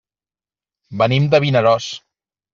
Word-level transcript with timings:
Venim 1.03 1.29
de 1.35 1.41
Vinaròs. 1.45 1.93